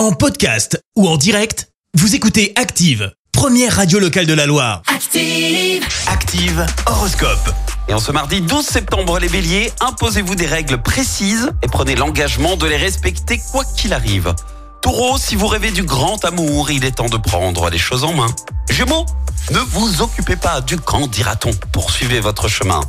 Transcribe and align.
En 0.00 0.12
podcast 0.12 0.82
ou 0.96 1.06
en 1.06 1.18
direct, 1.18 1.68
vous 1.92 2.14
écoutez 2.14 2.54
Active, 2.56 3.12
première 3.32 3.76
radio 3.76 3.98
locale 3.98 4.24
de 4.24 4.32
la 4.32 4.46
Loire. 4.46 4.80
Active. 4.86 5.86
Active 6.06 6.64
Horoscope. 6.86 7.50
Et 7.86 7.92
en 7.92 7.98
ce 7.98 8.10
mardi 8.10 8.40
12 8.40 8.64
septembre, 8.64 9.18
les 9.18 9.28
béliers, 9.28 9.70
imposez-vous 9.82 10.36
des 10.36 10.46
règles 10.46 10.80
précises 10.80 11.50
et 11.62 11.66
prenez 11.66 11.96
l'engagement 11.96 12.56
de 12.56 12.66
les 12.66 12.78
respecter 12.78 13.42
quoi 13.52 13.62
qu'il 13.76 13.92
arrive. 13.92 14.34
Taureau, 14.80 15.18
si 15.18 15.36
vous 15.36 15.48
rêvez 15.48 15.70
du 15.70 15.82
grand 15.82 16.24
amour, 16.24 16.70
il 16.70 16.86
est 16.86 16.92
temps 16.92 17.10
de 17.10 17.18
prendre 17.18 17.68
les 17.68 17.76
choses 17.76 18.04
en 18.04 18.14
main. 18.14 18.34
Gémeaux, 18.70 19.04
ne 19.50 19.58
vous 19.58 20.00
occupez 20.00 20.36
pas 20.36 20.62
du 20.62 20.78
quand 20.78 21.08
dira-t-on, 21.08 21.50
poursuivez 21.72 22.20
votre 22.20 22.48
chemin. 22.48 22.80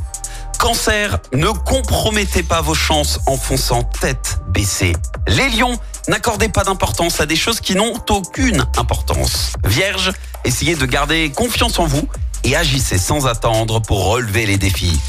Cancer, 0.62 1.18
ne 1.32 1.48
compromettez 1.48 2.44
pas 2.44 2.60
vos 2.60 2.76
chances 2.76 3.18
en 3.26 3.36
fonçant 3.36 3.82
tête 3.82 4.38
baissée. 4.46 4.92
Les 5.26 5.48
lions, 5.48 5.76
n'accordez 6.06 6.48
pas 6.48 6.62
d'importance 6.62 7.20
à 7.20 7.26
des 7.26 7.34
choses 7.34 7.58
qui 7.58 7.74
n'ont 7.74 7.94
aucune 8.08 8.64
importance. 8.76 9.54
Vierge, 9.64 10.12
essayez 10.44 10.76
de 10.76 10.86
garder 10.86 11.32
confiance 11.32 11.80
en 11.80 11.86
vous 11.86 12.08
et 12.44 12.54
agissez 12.54 12.96
sans 12.96 13.26
attendre 13.26 13.82
pour 13.82 14.06
relever 14.06 14.46
les 14.46 14.56
défis. 14.56 15.00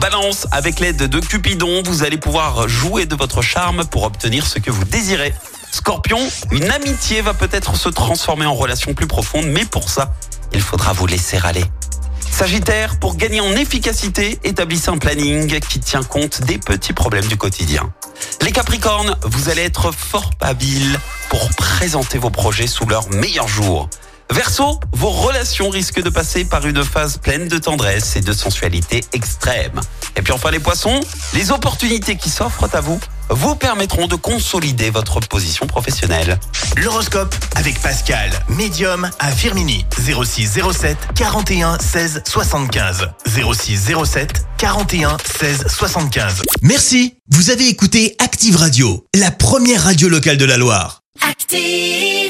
Balance, 0.00 0.46
avec 0.52 0.78
l'aide 0.78 1.08
de 1.08 1.18
Cupidon, 1.18 1.82
vous 1.84 2.04
allez 2.04 2.18
pouvoir 2.18 2.68
jouer 2.68 3.06
de 3.06 3.16
votre 3.16 3.42
charme 3.42 3.84
pour 3.86 4.04
obtenir 4.04 4.46
ce 4.46 4.60
que 4.60 4.70
vous 4.70 4.84
désirez. 4.84 5.34
Scorpion, 5.72 6.20
une 6.52 6.70
amitié 6.70 7.20
va 7.20 7.34
peut-être 7.34 7.74
se 7.74 7.88
transformer 7.88 8.46
en 8.46 8.54
relation 8.54 8.94
plus 8.94 9.08
profonde, 9.08 9.46
mais 9.46 9.64
pour 9.64 9.90
ça, 9.90 10.14
il 10.52 10.60
faudra 10.60 10.92
vous 10.92 11.08
laisser 11.08 11.40
aller. 11.42 11.64
Sagittaire, 12.40 12.98
pour 12.98 13.16
gagner 13.16 13.42
en 13.42 13.52
efficacité, 13.52 14.38
établissez 14.44 14.88
un 14.88 14.96
planning 14.96 15.60
qui 15.60 15.78
tient 15.78 16.02
compte 16.02 16.40
des 16.40 16.56
petits 16.56 16.94
problèmes 16.94 17.26
du 17.26 17.36
quotidien. 17.36 17.92
Les 18.40 18.50
Capricornes, 18.50 19.14
vous 19.24 19.50
allez 19.50 19.60
être 19.60 19.92
fort 19.92 20.30
habiles 20.40 20.98
pour 21.28 21.50
présenter 21.50 22.16
vos 22.16 22.30
projets 22.30 22.66
sous 22.66 22.86
leur 22.86 23.10
meilleur 23.10 23.46
jour. 23.46 23.90
Verseau, 24.30 24.80
vos 24.94 25.10
relations 25.10 25.68
risquent 25.68 26.02
de 26.02 26.08
passer 26.08 26.46
par 26.46 26.66
une 26.66 26.82
phase 26.82 27.18
pleine 27.18 27.46
de 27.46 27.58
tendresse 27.58 28.16
et 28.16 28.22
de 28.22 28.32
sensualité 28.32 29.04
extrême. 29.12 29.78
Et 30.16 30.22
puis 30.22 30.32
enfin 30.32 30.50
les 30.50 30.60
poissons, 30.60 30.98
les 31.34 31.50
opportunités 31.50 32.16
qui 32.16 32.30
s'offrent 32.30 32.74
à 32.74 32.80
vous 32.80 32.98
vous 33.30 33.54
permettront 33.54 34.06
de 34.06 34.16
consolider 34.16 34.90
votre 34.90 35.20
position 35.20 35.66
professionnelle. 35.66 36.38
L'horoscope 36.76 37.34
avec 37.54 37.80
Pascal, 37.80 38.30
médium 38.48 39.10
à 39.18 39.30
Firmini. 39.30 39.84
06 39.96 40.58
07 40.72 40.96
41 41.14 41.78
16 41.78 42.22
75. 42.26 43.08
06 43.26 43.92
07 44.04 44.44
41 44.58 45.16
16 45.38 45.66
75. 45.68 46.42
Merci. 46.62 47.14
Vous 47.30 47.50
avez 47.50 47.68
écouté 47.68 48.16
Active 48.18 48.56
Radio, 48.56 49.06
la 49.14 49.30
première 49.30 49.84
radio 49.84 50.08
locale 50.08 50.36
de 50.36 50.44
la 50.44 50.56
Loire. 50.56 51.02
Active. 51.28 52.29